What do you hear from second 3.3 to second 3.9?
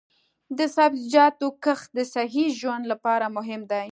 مهم دی.